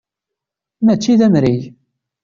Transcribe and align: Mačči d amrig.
Mačči 0.85 1.13
d 1.19 1.21
amrig. 1.25 1.61